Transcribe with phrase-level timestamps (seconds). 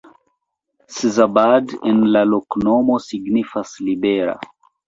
[0.95, 4.39] Szabad en la loknomo signifas: libera.